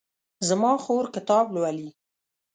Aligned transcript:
زما 0.47 0.71
خور 0.83 1.05
کتاب 1.15 1.45
لولي 1.55 1.89